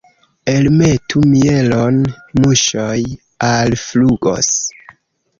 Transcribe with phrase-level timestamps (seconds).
[0.51, 1.99] Elmetu mielon,
[2.39, 2.95] muŝoj
[3.49, 4.49] alflugos.